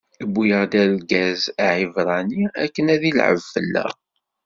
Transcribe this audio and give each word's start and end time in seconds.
iwwi-yaɣ-d 0.23 0.73
argaz 0.81 1.41
Aɛibṛani 1.65 2.41
akken 2.63 2.85
ad 2.95 3.03
ilɛeb 3.09 3.39
fell-aɣ. 3.53 3.93